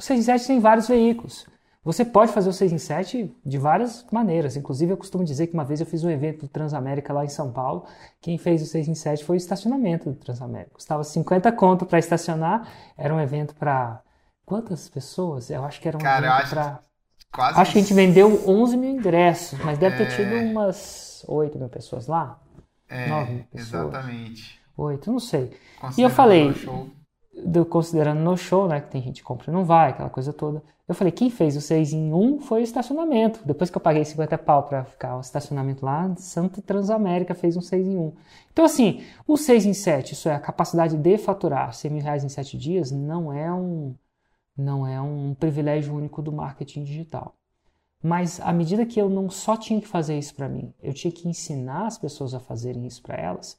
O 0.00 0.02
6 0.02 0.20
em 0.20 0.22
7 0.22 0.46
tem 0.46 0.60
vários 0.60 0.88
veículos. 0.88 1.46
Você 1.84 2.04
pode 2.04 2.32
fazer 2.32 2.48
o 2.48 2.52
6 2.52 2.72
em 2.72 2.78
7 2.78 3.34
de 3.44 3.58
várias 3.58 4.04
maneiras. 4.10 4.56
Inclusive, 4.56 4.92
eu 4.92 4.96
costumo 4.96 5.24
dizer 5.24 5.46
que 5.46 5.54
uma 5.54 5.64
vez 5.64 5.78
eu 5.80 5.86
fiz 5.86 6.02
um 6.04 6.10
evento 6.10 6.40
do 6.46 6.48
Transamérica 6.48 7.12
lá 7.12 7.24
em 7.24 7.28
São 7.28 7.52
Paulo. 7.52 7.84
Quem 8.20 8.36
fez 8.38 8.62
o 8.62 8.66
6 8.66 8.88
em 8.88 8.94
7 8.94 9.24
foi 9.24 9.36
o 9.36 9.38
estacionamento 9.38 10.10
do 10.10 10.16
Transamérica. 10.16 10.72
Custava 10.74 11.04
50 11.04 11.52
conto 11.52 11.84
para 11.84 11.98
estacionar. 11.98 12.66
Era 12.96 13.14
um 13.14 13.20
evento 13.20 13.54
para 13.54 14.00
quantas 14.46 14.88
pessoas? 14.88 15.50
Eu 15.50 15.64
acho 15.64 15.80
que 15.80 15.88
era 15.88 15.96
um 15.96 16.00
Cara, 16.00 16.26
eu 16.26 16.30
evento 16.32 16.42
acho 16.44 16.54
para 16.54 16.80
Quase 17.32 17.60
Acho 17.60 17.72
que 17.72 17.78
a 17.78 17.80
gente 17.82 17.94
vendeu 17.94 18.42
11 18.48 18.76
mil 18.76 18.90
ingressos, 18.90 19.58
mas 19.60 19.78
deve 19.78 19.96
ter 19.98 20.02
É. 20.04 20.16
tido 20.16 20.50
umas 20.50 21.24
8 21.28 21.58
mil 21.58 21.68
pessoas 21.68 22.06
lá. 22.08 22.40
É, 22.88 23.06
9 23.08 23.32
mil 23.34 23.44
pessoas. 23.44 23.84
exatamente. 23.84 24.60
8, 24.76 25.12
não 25.12 25.20
sei. 25.20 25.56
Considerando 25.80 26.12
falei- 26.14 26.48
o 26.50 26.54
show. 26.54 26.88
Do, 27.44 27.64
considerando 27.64 28.20
no 28.20 28.36
show, 28.36 28.68
né, 28.68 28.80
que 28.80 28.90
tem 28.90 29.02
gente 29.02 29.20
que 29.20 29.24
compra 29.24 29.50
e 29.50 29.54
não 29.54 29.64
vai, 29.64 29.90
aquela 29.90 30.10
coisa 30.10 30.32
toda. 30.32 30.62
Eu 30.90 30.94
falei, 30.94 31.12
quem 31.12 31.30
fez 31.30 31.56
o 31.56 31.60
6 31.60 31.92
em 31.92 32.12
1 32.12 32.40
foi 32.40 32.62
o 32.62 32.64
estacionamento. 32.64 33.40
Depois 33.46 33.70
que 33.70 33.76
eu 33.76 33.80
paguei 33.80 34.04
50 34.04 34.36
pau 34.38 34.64
pra 34.64 34.84
ficar 34.84 35.16
o 35.16 35.20
estacionamento 35.20 35.84
lá, 35.84 36.12
Santa 36.16 36.60
Transamérica 36.60 37.32
fez 37.32 37.56
um 37.56 37.60
6 37.60 37.86
em 37.86 37.96
1. 37.96 38.12
Então, 38.52 38.64
assim, 38.64 39.04
o 39.26 39.36
6 39.36 39.66
em 39.66 39.72
7, 39.72 40.14
isso 40.14 40.28
é 40.28 40.34
a 40.34 40.40
capacidade 40.40 40.96
de 40.96 41.16
faturar 41.16 41.72
100 41.72 41.90
mil 41.92 42.02
reais 42.02 42.24
em 42.24 42.28
7 42.28 42.58
dias, 42.58 42.90
não 42.90 43.32
é 43.32 43.52
um, 43.52 43.94
não 44.56 44.84
é 44.84 45.00
um 45.00 45.32
privilégio 45.32 45.94
único 45.94 46.20
do 46.20 46.32
marketing 46.32 46.82
digital. 46.82 47.36
Mas 48.02 48.40
à 48.40 48.52
medida 48.52 48.84
que 48.84 49.00
eu 49.00 49.08
não 49.08 49.30
só 49.30 49.56
tinha 49.56 49.80
que 49.80 49.86
fazer 49.86 50.18
isso 50.18 50.34
para 50.34 50.48
mim, 50.48 50.74
eu 50.82 50.92
tinha 50.92 51.12
que 51.12 51.28
ensinar 51.28 51.86
as 51.86 51.98
pessoas 51.98 52.34
a 52.34 52.40
fazerem 52.40 52.86
isso 52.86 53.00
para 53.02 53.16
elas, 53.16 53.58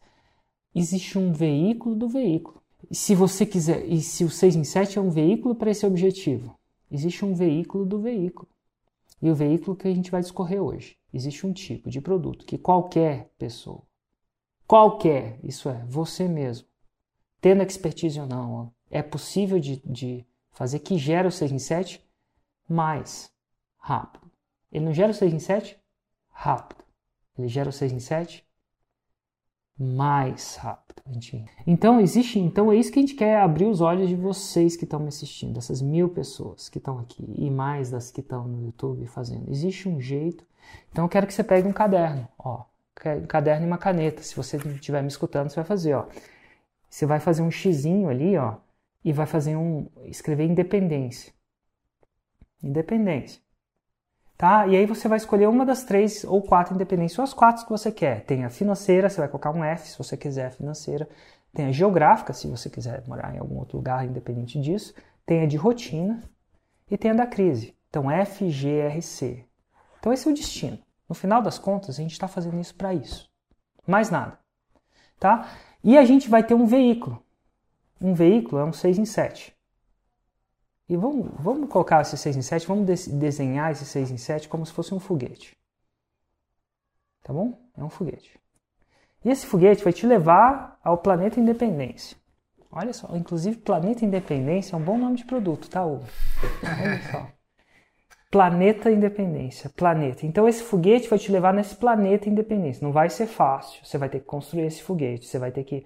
existe 0.73 1.17
um 1.17 1.31
veículo 1.31 1.95
do 1.95 2.09
veículo. 2.09 2.60
E 2.89 2.95
se 2.95 3.15
você 3.15 3.45
quiser, 3.45 3.85
e 3.85 4.01
se 4.01 4.23
o 4.23 4.29
6 4.29 4.55
em 4.55 4.63
7 4.63 4.97
é 4.97 5.01
um 5.01 5.09
veículo 5.09 5.55
para 5.55 5.71
esse 5.71 5.85
objetivo, 5.85 6.57
existe 6.89 7.23
um 7.23 7.33
veículo 7.33 7.85
do 7.85 7.99
veículo. 7.99 8.49
E 9.21 9.29
o 9.29 9.35
veículo 9.35 9.77
que 9.77 9.87
a 9.87 9.93
gente 9.93 10.09
vai 10.09 10.21
discorrer 10.21 10.61
hoje, 10.61 10.97
existe 11.13 11.45
um 11.45 11.53
tipo 11.53 11.89
de 11.89 12.01
produto 12.01 12.45
que 12.45 12.57
qualquer 12.57 13.31
pessoa, 13.37 13.83
qualquer, 14.65 15.39
isso 15.43 15.69
é, 15.69 15.85
você 15.87 16.27
mesmo, 16.27 16.67
tendo 17.39 17.61
expertise 17.61 18.19
ou 18.19 18.25
não, 18.25 18.73
é 18.89 19.01
possível 19.01 19.59
de, 19.59 19.77
de 19.85 20.25
fazer 20.51 20.79
que 20.79 20.97
gera 20.97 21.27
o 21.27 21.31
6 21.31 21.51
em 21.51 21.59
7 21.59 22.03
mais 22.67 23.31
rápido. 23.77 24.29
Ele 24.71 24.85
não 24.85 24.93
gera 24.93 25.11
o 25.11 25.15
6 25.15 25.33
em 25.33 25.39
7 25.39 25.77
rápido. 26.29 26.83
Ele 27.37 27.47
gera 27.47 27.69
o 27.69 27.73
6 27.73 27.91
em 27.91 27.99
7 27.99 28.45
mais 29.81 30.55
rápido. 30.55 31.01
Gente- 31.11 31.43
Então 31.65 31.99
existe, 31.99 32.39
então 32.39 32.71
é 32.71 32.75
isso 32.75 32.91
que 32.91 32.99
a 32.99 33.01
gente 33.01 33.15
quer 33.15 33.39
abrir 33.41 33.65
os 33.65 33.81
olhos 33.81 34.07
de 34.07 34.15
vocês 34.15 34.75
que 34.77 34.83
estão 34.83 34.99
me 34.99 35.07
assistindo, 35.07 35.53
dessas 35.53 35.81
mil 35.81 36.09
pessoas 36.09 36.69
que 36.69 36.77
estão 36.77 36.99
aqui 36.99 37.25
e 37.37 37.49
mais 37.49 37.89
das 37.89 38.11
que 38.11 38.21
estão 38.21 38.47
no 38.47 38.63
YouTube 38.65 39.05
fazendo. 39.07 39.49
Existe 39.49 39.89
um 39.89 39.99
jeito. 39.99 40.45
Então 40.91 41.05
eu 41.05 41.09
quero 41.09 41.25
que 41.27 41.33
você 41.33 41.43
pegue 41.43 41.67
um 41.67 41.73
caderno, 41.73 42.27
ó, 42.37 42.63
um 43.23 43.25
caderno 43.25 43.65
e 43.65 43.67
uma 43.67 43.77
caneta. 43.77 44.21
Se 44.21 44.35
você 44.35 44.57
estiver 44.57 45.01
me 45.01 45.07
escutando, 45.07 45.49
você 45.49 45.55
vai 45.55 45.65
fazer, 45.65 45.95
ó. 45.95 46.05
Você 46.89 47.05
vai 47.05 47.19
fazer 47.19 47.41
um 47.41 47.49
xizinho 47.51 48.07
ali, 48.09 48.37
ó, 48.37 48.57
e 49.03 49.11
vai 49.11 49.25
fazer 49.25 49.55
um 49.55 49.87
escrever 50.05 50.45
independência. 50.45 51.33
Independência. 52.63 53.41
Tá? 54.41 54.65
E 54.65 54.75
aí 54.75 54.87
você 54.87 55.07
vai 55.07 55.17
escolher 55.17 55.47
uma 55.47 55.63
das 55.63 55.83
três 55.83 56.23
ou 56.23 56.41
quatro 56.41 56.73
independências, 56.73 57.19
ou 57.19 57.23
as 57.23 57.31
quatro 57.31 57.63
que 57.63 57.69
você 57.69 57.91
quer. 57.91 58.25
Tem 58.25 58.43
a 58.43 58.49
financeira, 58.49 59.07
você 59.07 59.19
vai 59.19 59.29
colocar 59.29 59.51
um 59.51 59.63
F 59.63 59.87
se 59.87 59.95
você 59.95 60.17
quiser 60.17 60.51
financeira. 60.51 61.07
Tem 61.53 61.67
a 61.67 61.71
geográfica, 61.71 62.33
se 62.33 62.47
você 62.47 62.67
quiser 62.67 63.03
morar 63.07 63.35
em 63.35 63.37
algum 63.37 63.59
outro 63.59 63.77
lugar 63.77 64.03
independente 64.03 64.59
disso. 64.59 64.95
Tem 65.27 65.43
a 65.43 65.45
de 65.45 65.57
rotina 65.57 66.23
e 66.89 66.97
tem 66.97 67.11
a 67.11 67.13
da 67.13 67.27
crise. 67.27 67.77
Então 67.87 68.09
F, 68.09 68.49
G, 68.49 68.67
R, 68.67 68.99
C. 69.03 69.45
Então 69.99 70.11
esse 70.11 70.27
é 70.27 70.31
o 70.31 70.33
destino. 70.33 70.79
No 71.07 71.13
final 71.13 71.43
das 71.43 71.59
contas, 71.59 71.99
a 71.99 72.01
gente 72.01 72.13
está 72.13 72.27
fazendo 72.27 72.59
isso 72.59 72.73
para 72.73 72.95
isso. 72.95 73.29
Mais 73.85 74.09
nada. 74.09 74.39
Tá? 75.19 75.51
E 75.83 75.95
a 75.99 76.03
gente 76.03 76.27
vai 76.27 76.41
ter 76.41 76.55
um 76.55 76.65
veículo. 76.65 77.23
Um 78.01 78.15
veículo 78.15 78.59
é 78.59 78.65
um 78.65 78.73
6 78.73 78.97
em 78.97 79.05
7. 79.05 79.55
E 80.91 80.97
vamos, 80.97 81.31
vamos 81.39 81.69
colocar 81.69 82.01
esse 82.01 82.17
6 82.17 82.35
em 82.35 82.41
7, 82.41 82.67
vamos 82.67 82.85
des- 82.85 83.07
desenhar 83.07 83.71
esse 83.71 83.85
6 83.85 84.11
em 84.11 84.17
7 84.17 84.49
como 84.49 84.65
se 84.65 84.73
fosse 84.73 84.93
um 84.93 84.99
foguete. 84.99 85.57
Tá 87.23 87.31
bom? 87.31 87.57
É 87.77 87.81
um 87.81 87.89
foguete. 87.89 88.37
E 89.23 89.29
esse 89.29 89.45
foguete 89.45 89.85
vai 89.85 89.93
te 89.93 90.05
levar 90.05 90.77
ao 90.83 90.97
planeta 90.97 91.39
Independência. 91.39 92.17
Olha 92.69 92.91
só, 92.91 93.15
inclusive 93.15 93.55
Planeta 93.55 94.03
Independência 94.03 94.75
é 94.75 94.77
um 94.77 94.83
bom 94.83 94.97
nome 94.97 95.15
de 95.15 95.23
produto, 95.23 95.69
tá, 95.69 95.85
Hugo? 95.85 96.03
Olha 96.61 97.01
só. 97.09 97.27
Planeta 98.29 98.91
Independência, 98.91 99.69
planeta. 99.69 100.25
Então 100.25 100.45
esse 100.45 100.61
foguete 100.61 101.07
vai 101.07 101.19
te 101.19 101.31
levar 101.31 101.53
nesse 101.53 101.75
planeta 101.75 102.27
Independência. 102.27 102.83
Não 102.83 102.91
vai 102.91 103.09
ser 103.09 103.27
fácil. 103.27 103.79
Você 103.85 103.97
vai 103.97 104.09
ter 104.09 104.19
que 104.19 104.25
construir 104.25 104.65
esse 104.65 104.83
foguete. 104.83 105.25
Você 105.25 105.39
vai 105.39 105.51
ter 105.51 105.63
que 105.63 105.85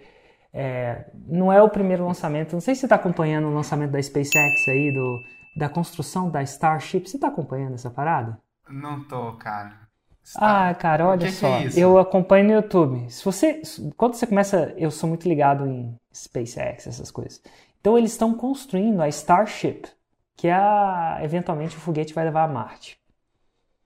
é, 0.56 1.06
não 1.28 1.52
é 1.52 1.62
o 1.62 1.70
primeiro 1.70 2.06
lançamento. 2.06 2.54
Não 2.54 2.62
sei 2.62 2.74
se 2.74 2.80
você 2.82 2.86
está 2.86 2.96
acompanhando 2.96 3.48
o 3.48 3.54
lançamento 3.54 3.92
da 3.92 4.02
SpaceX 4.02 4.68
aí, 4.70 4.92
do, 4.94 5.20
da 5.58 5.68
construção 5.68 6.30
da 6.30 6.42
Starship. 6.44 7.08
Você 7.10 7.18
está 7.18 7.28
acompanhando 7.28 7.74
essa 7.74 7.90
parada? 7.90 8.40
Não 8.70 9.04
tô, 9.04 9.34
cara. 9.34 9.86
Está- 10.24 10.70
Ah, 10.70 10.74
cara, 10.74 11.08
olha 11.08 11.30
só. 11.32 11.60
é 11.60 11.70
eu 11.76 12.00
acompanho 12.00 12.46
no 12.48 12.54
YouTube. 12.54 13.12
Se 13.12 13.24
você, 13.24 13.62
quando 13.98 14.16
você 14.16 14.26
começa, 14.26 14.74
eu 14.78 14.90
sou 14.90 15.10
muito 15.10 15.28
ligado 15.28 15.68
em 15.68 15.96
SpaceX, 16.14 16.88
essas 16.88 17.12
coisas. 17.12 17.42
Então 17.82 17.98
eles 17.98 18.12
estão 18.14 18.34
construindo 18.34 19.02
a 19.02 19.08
Starship, 19.10 19.84
que 20.36 20.48
é 20.48 20.54
a, 20.54 21.20
eventualmente 21.22 21.78
o 21.78 21.80
foguete 21.80 22.14
vai 22.14 22.24
levar 22.26 22.46
a 22.46 22.48
Marte. 22.48 22.98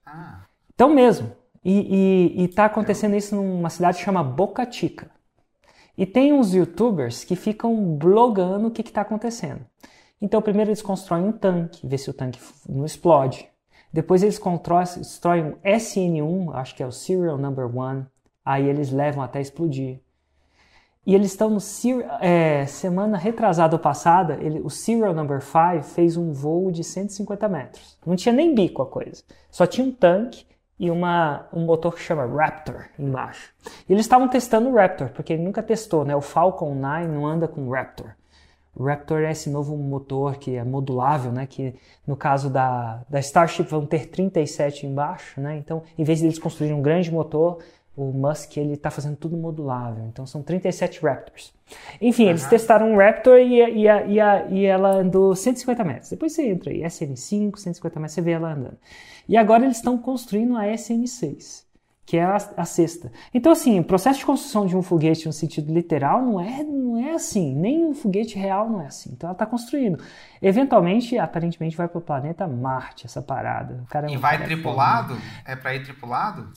Ah, 0.05 0.41
Então 0.73 0.93
mesmo. 0.93 1.31
E, 1.65 2.35
e, 2.37 2.43
e 2.43 2.47
tá 2.47 2.65
acontecendo 2.65 3.15
isso 3.17 3.35
numa 3.35 3.69
cidade 3.69 3.97
que 3.97 4.03
chama 4.05 4.23
Boca 4.23 4.69
Chica. 4.71 5.11
E 5.99 6.05
tem 6.05 6.31
uns 6.31 6.53
youtubers 6.53 7.25
que 7.25 7.35
ficam 7.35 7.75
blogando 7.97 8.67
o 8.67 8.71
que 8.71 8.79
está 8.79 9.01
acontecendo. 9.01 9.65
Então, 10.21 10.41
primeiro 10.41 10.69
eles 10.69 10.81
constroem 10.81 11.25
um 11.25 11.31
tanque, 11.33 11.85
vê 11.85 11.97
se 11.97 12.09
o 12.09 12.13
tanque 12.13 12.39
não 12.69 12.85
explode. 12.85 13.49
Depois 13.91 14.23
eles 14.23 14.39
constroem 14.39 15.43
um 15.43 15.55
SN1, 15.61 16.55
acho 16.55 16.73
que 16.73 16.81
é 16.81 16.87
o 16.87 16.91
Serial 16.93 17.37
Number 17.37 17.65
One. 17.77 18.05
Aí 18.45 18.69
eles 18.69 18.93
levam 18.93 19.21
até 19.21 19.41
explodir. 19.41 19.99
E 21.05 21.13
eles 21.13 21.31
estão 21.31 21.49
no 21.49 21.59
é, 22.21 22.65
semana 22.65 23.17
retrasada 23.17 23.75
ou 23.75 23.79
passada, 23.81 24.37
ele- 24.39 24.61
o 24.61 24.69
Serial 24.69 25.13
Number 25.13 25.41
5 25.41 25.83
fez 25.83 26.15
um 26.15 26.31
voo 26.31 26.71
de 26.71 26.81
150 26.81 27.49
metros. 27.49 27.97
Não 28.05 28.15
tinha 28.15 28.31
nem 28.31 28.55
bico 28.55 28.81
a 28.81 28.85
coisa. 28.85 29.21
Só 29.51 29.67
tinha 29.67 29.85
um 29.85 29.91
tanque 29.91 30.45
e 30.79 30.89
uma, 30.89 31.47
um 31.51 31.65
motor 31.65 31.93
que 31.93 32.01
chama 32.01 32.25
Raptor 32.25 32.85
embaixo. 32.97 33.51
E 33.87 33.93
eles 33.93 34.05
estavam 34.05 34.29
testando 34.29 34.69
o 34.69 34.75
Raptor, 34.75 35.09
porque 35.09 35.33
ele 35.33 35.43
nunca 35.43 35.61
testou, 35.61 36.05
né? 36.05 36.15
O 36.15 36.21
Falcon 36.21 36.73
9 36.73 37.07
não 37.07 37.27
anda 37.27 37.47
com 37.47 37.67
o 37.67 37.71
Raptor. 37.71 38.11
O 38.73 38.85
Raptor 38.85 39.23
é 39.23 39.31
esse 39.31 39.49
novo 39.49 39.75
motor 39.75 40.37
que 40.37 40.55
é 40.55 40.63
modulável, 40.63 41.33
né? 41.33 41.45
Que 41.45 41.75
no 42.07 42.15
caso 42.15 42.49
da, 42.49 43.01
da 43.09 43.19
Starship 43.19 43.63
vão 43.63 43.85
ter 43.85 44.07
37 44.07 44.85
embaixo, 44.85 45.41
né? 45.41 45.57
Então, 45.57 45.83
em 45.97 46.03
vez 46.05 46.19
de 46.19 46.25
eles 46.25 46.39
construírem 46.39 46.77
um 46.77 46.81
grande 46.81 47.11
motor, 47.11 47.59
o 48.01 48.13
Musk 48.13 48.57
ele 48.57 48.73
está 48.73 48.89
fazendo 48.89 49.15
tudo 49.15 49.37
modulável. 49.37 50.05
Então 50.05 50.25
são 50.25 50.41
37 50.41 51.01
Raptors. 51.01 51.53
Enfim, 52.01 52.27
eles 52.27 52.45
testaram 52.47 52.91
um 52.91 52.97
Raptor 52.97 53.37
e, 53.39 53.61
e, 53.61 53.87
e, 53.87 54.19
e 54.51 54.65
ela 54.65 54.97
andou 54.97 55.35
150 55.35 55.83
metros. 55.83 56.09
Depois 56.09 56.33
você 56.33 56.49
entra 56.49 56.71
aí, 56.71 56.81
SN5, 56.81 57.57
150 57.57 57.99
metros, 57.99 58.13
você 58.13 58.21
vê 58.21 58.31
ela 58.31 58.53
andando. 58.53 58.77
E 59.27 59.37
agora 59.37 59.63
eles 59.63 59.77
estão 59.77 59.97
construindo 59.97 60.57
a 60.57 60.63
SN6, 60.63 61.63
que 62.03 62.17
é 62.17 62.23
a, 62.23 62.37
a 62.57 62.65
sexta. 62.65 63.11
Então, 63.31 63.51
assim, 63.51 63.79
o 63.79 63.83
processo 63.83 64.19
de 64.19 64.25
construção 64.25 64.65
de 64.65 64.75
um 64.75 64.81
foguete 64.81 65.27
no 65.27 65.33
sentido 65.33 65.71
literal 65.71 66.23
não 66.23 66.41
é, 66.41 66.63
não 66.63 66.97
é 66.97 67.11
assim. 67.11 67.53
Nem 67.53 67.85
um 67.85 67.93
foguete 67.93 68.35
real 68.37 68.67
não 68.67 68.81
é 68.81 68.87
assim. 68.87 69.11
Então 69.13 69.27
ela 69.27 69.35
está 69.35 69.45
construindo. 69.45 70.03
Eventualmente, 70.41 71.17
aparentemente, 71.19 71.77
vai 71.77 71.87
para 71.87 71.99
o 71.99 72.01
planeta 72.01 72.47
Marte, 72.47 73.05
essa 73.05 73.21
parada. 73.21 73.83
O 73.83 73.85
cara 73.85 74.07
é 74.07 74.13
e 74.13 74.17
vai 74.17 74.37
foda. 74.37 74.45
tripulado? 74.45 75.17
É 75.45 75.55
pra 75.55 75.75
ir 75.75 75.83
tripulado? 75.83 76.51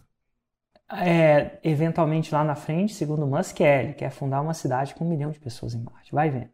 É, 1.01 1.59
eventualmente 1.65 2.33
lá 2.35 2.45
na 2.45 2.55
frente, 2.55 2.95
segundo 2.95 3.27
Musk, 3.27 3.61
é, 3.61 3.83
ele 3.85 3.93
quer 3.95 4.11
fundar 4.11 4.41
uma 4.43 4.55
cidade 4.55 4.95
com 4.95 5.05
um 5.05 5.09
milhão 5.09 5.31
de 5.31 5.39
pessoas 5.39 5.75
em 5.75 5.83
Marte. 5.83 6.13
Vai 6.13 6.31
vendo. 6.31 6.51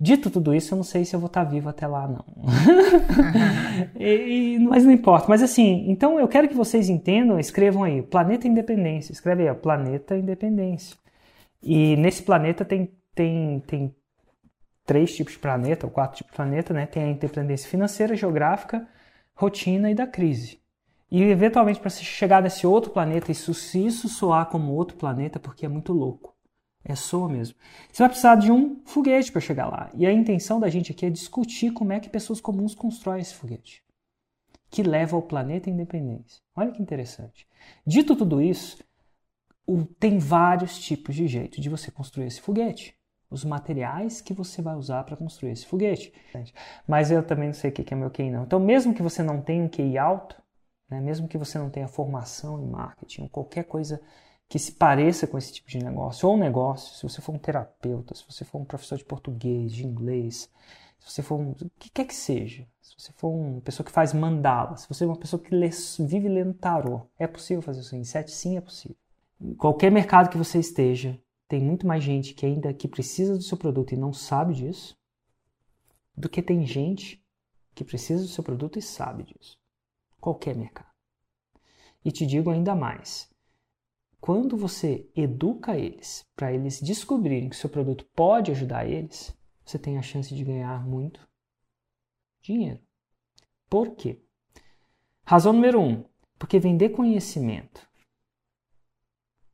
Dito 0.00 0.30
tudo 0.30 0.54
isso, 0.54 0.74
eu 0.74 0.76
não 0.76 0.84
sei 0.84 1.04
se 1.04 1.14
eu 1.14 1.20
vou 1.20 1.28
estar 1.28 1.44
vivo 1.44 1.68
até 1.68 1.86
lá, 1.86 2.08
não. 2.08 2.24
E- 3.98 4.54
e- 4.56 4.58
mas 4.58 4.84
não 4.84 4.92
importa. 4.92 5.26
Mas 5.28 5.42
assim, 5.42 5.84
então 5.90 6.18
eu 6.18 6.28
quero 6.28 6.48
que 6.48 6.54
vocês 6.54 6.88
entendam, 6.88 7.38
escrevam 7.38 7.84
aí, 7.84 8.02
Planeta 8.02 8.48
Independência. 8.48 9.12
Escreve 9.12 9.44
aí, 9.44 9.50
ó, 9.50 9.54
Planeta 9.54 10.16
Independência. 10.16 10.96
E 11.62 11.96
nesse 11.96 12.22
planeta 12.22 12.64
tem, 12.64 12.90
tem, 13.14 13.60
tem 13.66 13.94
três 14.86 15.14
tipos 15.14 15.34
de 15.34 15.40
planeta, 15.40 15.86
ou 15.86 15.92
quatro 15.92 16.18
tipos 16.18 16.32
de 16.32 16.36
planeta, 16.36 16.74
né? 16.74 16.86
Tem 16.86 17.04
a 17.04 17.08
independência 17.10 17.68
financeira, 17.70 18.16
geográfica, 18.16 18.86
rotina 19.34 19.90
e 19.90 19.94
da 19.94 20.06
crise. 20.06 20.60
E 21.12 21.22
eventualmente 21.24 21.78
para 21.78 21.90
se 21.90 22.02
chegar 22.02 22.42
nesse 22.42 22.66
outro 22.66 22.90
planeta, 22.90 23.30
isso, 23.30 23.52
se 23.52 23.84
isso 23.84 24.08
soar 24.08 24.46
como 24.46 24.72
outro 24.72 24.96
planeta, 24.96 25.38
porque 25.38 25.66
é 25.66 25.68
muito 25.68 25.92
louco. 25.92 26.34
É 26.82 26.94
soa 26.94 27.28
mesmo. 27.28 27.54
Você 27.92 28.02
vai 28.02 28.08
precisar 28.08 28.36
de 28.36 28.50
um 28.50 28.80
foguete 28.86 29.30
para 29.30 29.42
chegar 29.42 29.68
lá. 29.68 29.90
E 29.92 30.06
a 30.06 30.12
intenção 30.12 30.58
da 30.58 30.70
gente 30.70 30.90
aqui 30.90 31.04
é 31.04 31.10
discutir 31.10 31.70
como 31.70 31.92
é 31.92 32.00
que 32.00 32.08
pessoas 32.08 32.40
comuns 32.40 32.74
constroem 32.74 33.20
esse 33.20 33.34
foguete, 33.34 33.84
que 34.70 34.82
leva 34.82 35.14
ao 35.14 35.20
planeta 35.20 35.68
independência. 35.68 36.40
Olha 36.56 36.72
que 36.72 36.80
interessante. 36.80 37.46
Dito 37.86 38.16
tudo 38.16 38.40
isso, 38.40 38.82
tem 40.00 40.18
vários 40.18 40.78
tipos 40.78 41.14
de 41.14 41.28
jeito 41.28 41.60
de 41.60 41.68
você 41.68 41.90
construir 41.90 42.28
esse 42.28 42.40
foguete. 42.40 42.96
Os 43.30 43.44
materiais 43.44 44.22
que 44.22 44.32
você 44.32 44.62
vai 44.62 44.76
usar 44.76 45.04
para 45.04 45.14
construir 45.14 45.52
esse 45.52 45.66
foguete. 45.66 46.10
Mas 46.88 47.10
eu 47.10 47.22
também 47.22 47.48
não 47.48 47.54
sei 47.54 47.68
o 47.68 47.72
que 47.74 47.92
é 47.92 47.96
meu 47.96 48.10
QI 48.10 48.30
não. 48.30 48.44
Então, 48.44 48.58
mesmo 48.58 48.94
que 48.94 49.02
você 49.02 49.22
não 49.22 49.42
tenha 49.42 49.62
um 49.62 49.68
QI 49.68 49.98
alto, 49.98 50.40
né, 50.92 51.00
mesmo 51.00 51.26
que 51.26 51.38
você 51.38 51.58
não 51.58 51.70
tenha 51.70 51.88
formação 51.88 52.62
em 52.62 52.66
marketing, 52.66 53.22
ou 53.22 53.28
qualquer 53.28 53.64
coisa 53.64 54.00
que 54.46 54.58
se 54.58 54.72
pareça 54.72 55.26
com 55.26 55.38
esse 55.38 55.50
tipo 55.50 55.70
de 55.70 55.82
negócio, 55.82 56.28
ou 56.28 56.36
negócio, 56.36 56.94
se 56.94 57.02
você 57.02 57.22
for 57.22 57.34
um 57.34 57.38
terapeuta, 57.38 58.14
se 58.14 58.22
você 58.28 58.44
for 58.44 58.60
um 58.60 58.64
professor 58.66 58.98
de 58.98 59.04
português, 59.04 59.72
de 59.72 59.86
inglês, 59.86 60.50
se 60.98 61.10
você 61.10 61.22
for 61.22 61.40
um, 61.40 61.52
o 61.52 61.70
que 61.78 61.90
quer 61.90 62.04
que 62.04 62.14
seja, 62.14 62.68
se 62.82 62.94
você 62.98 63.12
for 63.14 63.30
uma 63.30 63.62
pessoa 63.62 63.86
que 63.86 63.90
faz 63.90 64.12
mandala, 64.12 64.76
se 64.76 64.86
você 64.86 65.04
é 65.04 65.06
uma 65.06 65.16
pessoa 65.16 65.42
que 65.42 65.54
lê, 65.54 65.70
vive 66.00 66.28
lendo 66.28 66.52
tarô, 66.52 67.06
é 67.18 67.26
possível 67.26 67.62
fazer 67.62 67.80
isso 67.80 67.96
em 67.96 68.04
sete? 68.04 68.30
Sim, 68.30 68.58
é 68.58 68.60
possível. 68.60 68.96
Em 69.40 69.54
qualquer 69.54 69.90
mercado 69.90 70.28
que 70.28 70.36
você 70.36 70.58
esteja, 70.58 71.18
tem 71.48 71.60
muito 71.60 71.86
mais 71.86 72.04
gente 72.04 72.34
que 72.34 72.44
ainda 72.44 72.74
que 72.74 72.86
precisa 72.86 73.34
do 73.34 73.42
seu 73.42 73.56
produto 73.56 73.92
e 73.92 73.96
não 73.96 74.12
sabe 74.12 74.52
disso, 74.52 74.94
do 76.14 76.28
que 76.28 76.42
tem 76.42 76.66
gente 76.66 77.24
que 77.74 77.84
precisa 77.84 78.22
do 78.22 78.28
seu 78.28 78.44
produto 78.44 78.78
e 78.78 78.82
sabe 78.82 79.22
disso. 79.22 79.61
Qualquer 80.22 80.54
mercado. 80.54 80.86
E 82.04 82.12
te 82.12 82.24
digo 82.24 82.48
ainda 82.48 82.76
mais, 82.76 83.28
quando 84.20 84.56
você 84.56 85.10
educa 85.16 85.76
eles 85.76 86.24
para 86.36 86.52
eles 86.52 86.80
descobrirem 86.80 87.48
que 87.48 87.56
seu 87.56 87.68
produto 87.68 88.06
pode 88.14 88.52
ajudar 88.52 88.88
eles, 88.88 89.36
você 89.64 89.80
tem 89.80 89.98
a 89.98 90.02
chance 90.02 90.32
de 90.32 90.44
ganhar 90.44 90.86
muito 90.86 91.28
dinheiro. 92.40 92.80
Por 93.68 93.96
quê? 93.96 94.22
Razão 95.24 95.52
número 95.52 95.80
um, 95.80 96.04
porque 96.38 96.60
vender 96.60 96.90
conhecimento 96.90 97.84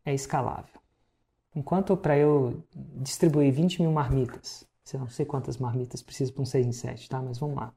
é 0.05 0.13
escalável. 0.13 0.79
Enquanto 1.55 1.97
para 1.97 2.19
eu 2.19 2.63
distribuir 3.01 3.55
20 3.55 3.81
mil 3.81 3.91
marmitas, 3.91 4.69
não 4.93 5.09
sei 5.09 5.25
quantas 5.25 5.57
marmitas 5.57 6.03
preciso 6.03 6.35
para 6.35 6.43
um 6.43 6.47
6 6.47 6.67
em 6.67 6.73
7, 6.73 7.09
tá? 7.09 7.23
Mas 7.23 7.39
vamos 7.39 7.57
lá. 7.57 7.75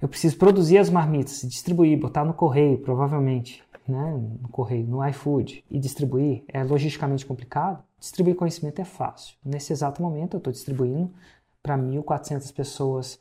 Eu 0.00 0.08
preciso 0.08 0.36
produzir 0.36 0.78
as 0.78 0.90
marmitas, 0.90 1.42
distribuir, 1.42 1.98
botar 1.98 2.24
no 2.24 2.34
correio, 2.34 2.78
provavelmente 2.78 3.64
né, 3.86 4.18
no 4.40 4.48
correio, 4.48 4.86
no 4.86 5.06
iFood 5.08 5.64
e 5.70 5.78
distribuir 5.78 6.42
é 6.48 6.62
logisticamente 6.62 7.24
complicado, 7.24 7.82
distribuir 7.98 8.36
conhecimento 8.36 8.80
é 8.80 8.84
fácil. 8.84 9.36
Nesse 9.44 9.72
exato 9.72 10.02
momento 10.02 10.34
eu 10.34 10.38
estou 10.38 10.52
distribuindo 10.52 11.12
para 11.62 11.76
1.400 11.78 12.54
pessoas. 12.54 13.18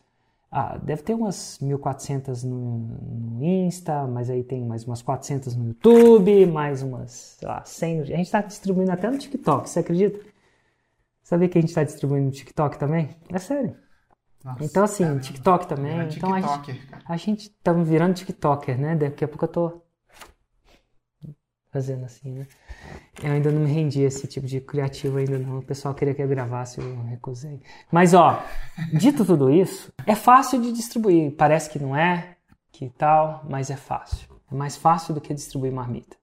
Ah, 0.51 0.77
deve 0.77 1.01
ter 1.01 1.15
umas 1.15 1.57
1.400 1.61 2.43
no, 2.43 2.77
no 2.77 3.43
Insta, 3.43 4.05
mas 4.05 4.29
aí 4.29 4.43
tem 4.43 4.63
mais 4.65 4.85
umas 4.85 5.01
400 5.01 5.55
no 5.55 5.67
YouTube, 5.69 6.45
mais 6.45 6.83
umas, 6.83 7.37
sei 7.39 7.47
lá, 7.47 7.63
100. 7.65 8.01
A 8.01 8.03
gente 8.05 8.21
está 8.21 8.41
distribuindo 8.41 8.91
até 8.91 9.09
no 9.09 9.17
TikTok, 9.17 9.69
você 9.69 9.79
acredita? 9.79 10.19
Sabia 11.23 11.49
que 11.49 11.57
a 11.57 11.61
gente 11.61 11.69
está 11.69 11.83
distribuindo 11.83 12.25
no 12.25 12.31
TikTok 12.31 12.77
também? 12.77 13.09
É 13.29 13.39
sério. 13.39 13.75
Nossa, 14.43 14.63
então, 14.63 14.83
assim, 14.83 15.05
cara, 15.05 15.19
TikTok 15.19 15.67
também. 15.67 16.09
Então, 16.09 16.33
a 16.33 16.41
gente, 16.41 16.89
a 17.05 17.17
gente 17.17 17.49
tá 17.63 17.71
virando 17.71 18.13
TikToker, 18.13 18.77
né? 18.77 18.95
Daqui 18.95 19.23
a 19.23 19.27
pouco 19.27 19.45
eu 19.45 19.49
tô 19.49 19.81
fazendo 21.71 22.05
assim, 22.05 22.31
né? 22.31 22.47
Eu 23.23 23.31
ainda 23.31 23.51
não 23.51 23.61
me 23.61 23.71
rendi 23.71 24.03
a 24.03 24.07
esse 24.07 24.27
tipo 24.27 24.45
de 24.45 24.61
criativo 24.61 25.17
ainda 25.17 25.39
não. 25.39 25.57
O 25.57 25.63
pessoal 25.63 25.95
queria 25.95 26.13
que 26.13 26.21
eu 26.21 26.27
gravasse, 26.27 26.79
eu 26.79 27.03
recusei. 27.03 27.61
Mas 27.91 28.13
ó, 28.13 28.43
dito 28.93 29.25
tudo 29.25 29.49
isso, 29.49 29.91
é 30.05 30.13
fácil 30.13 30.61
de 30.61 30.71
distribuir. 30.71 31.35
Parece 31.35 31.69
que 31.69 31.79
não 31.79 31.95
é, 31.95 32.37
que 32.71 32.89
tal, 32.91 33.43
mas 33.49 33.71
é 33.71 33.75
fácil. 33.75 34.27
É 34.51 34.55
mais 34.55 34.77
fácil 34.77 35.15
do 35.15 35.21
que 35.21 35.33
distribuir 35.33 35.73
marmita. 35.73 36.15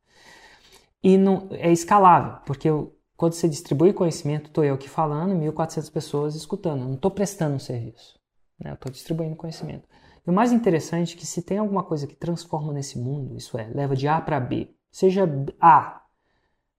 E 1.02 1.16
não, 1.18 1.48
é 1.52 1.72
escalável, 1.72 2.38
porque 2.46 2.68
eu, 2.68 2.94
quando 3.20 3.34
você 3.34 3.50
distribui 3.50 3.92
conhecimento, 3.92 4.46
estou 4.46 4.64
eu 4.64 4.76
aqui 4.76 4.88
falando, 4.88 5.34
1.400 5.34 5.92
pessoas 5.92 6.34
escutando. 6.34 6.80
Eu 6.80 6.86
não 6.86 6.94
estou 6.94 7.10
prestando 7.10 7.54
um 7.54 7.58
serviço. 7.58 8.18
Né? 8.58 8.70
Eu 8.70 8.74
estou 8.76 8.90
distribuindo 8.90 9.36
conhecimento. 9.36 9.86
E 10.26 10.30
o 10.30 10.32
mais 10.32 10.52
interessante 10.52 11.14
é 11.14 11.18
que 11.18 11.26
se 11.26 11.42
tem 11.42 11.58
alguma 11.58 11.84
coisa 11.84 12.06
que 12.06 12.14
transforma 12.16 12.72
nesse 12.72 12.98
mundo, 12.98 13.36
isso 13.36 13.58
é, 13.58 13.68
leva 13.74 13.94
de 13.94 14.08
A 14.08 14.18
para 14.22 14.40
B, 14.40 14.74
Seja 14.90 15.28
A, 15.60 16.02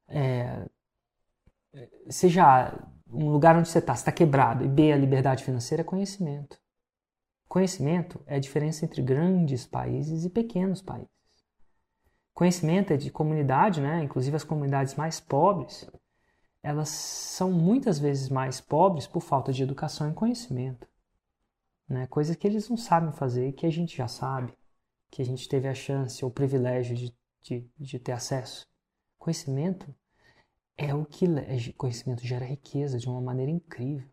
é, 0.07 0.65
seja 2.09 2.75
um 3.07 3.29
lugar 3.29 3.55
onde 3.55 3.69
você 3.69 3.77
está, 3.77 3.93
está 3.93 4.11
quebrado, 4.11 4.65
e 4.65 4.67
B, 4.67 4.91
a 4.91 4.97
liberdade 4.97 5.43
financeira, 5.43 5.81
é 5.81 5.85
conhecimento. 5.85 6.57
Conhecimento 7.47 8.19
é 8.25 8.37
a 8.37 8.39
diferença 8.39 8.83
entre 8.83 9.03
grandes 9.03 9.67
países 9.67 10.25
e 10.25 10.29
pequenos 10.31 10.81
países. 10.81 11.11
Conhecimento 12.33 12.93
é 12.93 12.97
de 12.97 13.11
comunidade, 13.11 13.79
né? 13.79 14.03
inclusive 14.03 14.35
as 14.35 14.43
comunidades 14.43 14.95
mais 14.95 15.19
pobres, 15.19 15.87
elas 16.63 16.89
são 16.89 17.51
muitas 17.51 17.99
vezes 17.99 18.29
mais 18.29 18.61
pobres 18.61 19.07
por 19.07 19.21
falta 19.21 19.51
de 19.51 19.63
educação 19.63 20.09
e 20.09 20.13
conhecimento. 20.13 20.87
Né? 21.87 22.07
Coisa 22.07 22.35
que 22.35 22.47
eles 22.47 22.69
não 22.69 22.77
sabem 22.77 23.11
fazer 23.11 23.49
e 23.49 23.53
que 23.53 23.65
a 23.65 23.71
gente 23.71 23.97
já 23.97 24.07
sabe, 24.07 24.53
que 25.09 25.21
a 25.21 25.25
gente 25.25 25.49
teve 25.49 25.67
a 25.67 25.73
chance 25.73 26.23
ou 26.23 26.31
o 26.31 26.33
privilégio 26.33 26.95
de 26.95 27.13
de, 27.41 27.67
de 27.77 27.99
ter 27.99 28.11
acesso. 28.11 28.67
Conhecimento 29.17 29.93
é 30.77 30.93
o 30.93 31.05
que 31.05 31.27
conhecimento 31.73 32.25
gera 32.25 32.45
riqueza 32.45 32.97
de 32.97 33.07
uma 33.07 33.21
maneira 33.21 33.51
incrível. 33.51 34.07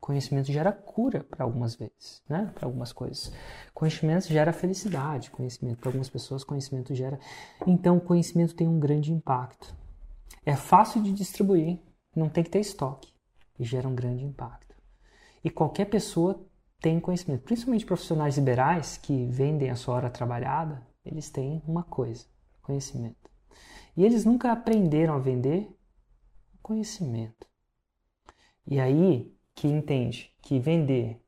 Conhecimento 0.00 0.52
gera 0.52 0.70
cura 0.70 1.24
para 1.24 1.44
algumas 1.44 1.74
vezes, 1.76 2.22
né? 2.28 2.50
Para 2.54 2.66
algumas 2.66 2.92
coisas. 2.92 3.32
Conhecimento 3.72 4.26
gera 4.26 4.52
felicidade, 4.52 5.30
conhecimento 5.30 5.78
para 5.78 5.88
algumas 5.88 6.10
pessoas 6.10 6.44
conhecimento 6.44 6.94
gera. 6.94 7.18
Então, 7.66 7.98
conhecimento 7.98 8.54
tem 8.54 8.68
um 8.68 8.78
grande 8.78 9.12
impacto. 9.12 9.74
É 10.44 10.56
fácil 10.56 11.02
de 11.02 11.12
distribuir, 11.12 11.78
não 12.14 12.28
tem 12.28 12.44
que 12.44 12.50
ter 12.50 12.60
estoque 12.60 13.12
e 13.58 13.64
gera 13.64 13.88
um 13.88 13.94
grande 13.94 14.24
impacto. 14.24 14.74
E 15.42 15.50
qualquer 15.50 15.86
pessoa 15.86 16.44
tem 16.80 17.00
conhecimento, 17.00 17.42
principalmente 17.42 17.86
profissionais 17.86 18.36
liberais 18.36 18.96
que 18.96 19.26
vendem 19.26 19.70
a 19.70 19.76
sua 19.76 19.94
hora 19.94 20.10
trabalhada, 20.10 20.86
eles 21.04 21.30
têm 21.30 21.62
uma 21.66 21.82
coisa: 21.82 22.26
conhecimento. 22.62 23.30
E 23.96 24.04
eles 24.04 24.24
nunca 24.24 24.52
aprenderam 24.52 25.14
a 25.14 25.18
vender 25.18 25.74
conhecimento. 26.62 27.46
E 28.66 28.80
aí 28.80 29.34
que 29.54 29.68
entende 29.68 30.34
que 30.42 30.58
vender 30.58 31.22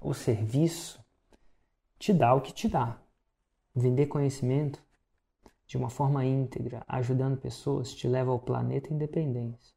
o 0.00 0.12
serviço 0.12 1.02
te 1.98 2.12
dá 2.12 2.34
o 2.34 2.40
que 2.40 2.52
te 2.52 2.68
dá. 2.68 3.00
Vender 3.74 4.06
conhecimento 4.06 4.83
de 5.66 5.76
uma 5.76 5.90
forma 5.90 6.24
íntegra, 6.24 6.84
ajudando 6.86 7.40
pessoas, 7.40 7.94
te 7.94 8.06
leva 8.06 8.30
ao 8.30 8.38
planeta 8.38 8.92
independência. 8.92 9.73